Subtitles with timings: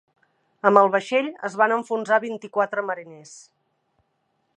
[0.69, 3.35] Amb el vaixell es van enfonsar vint-i-quatre mariners.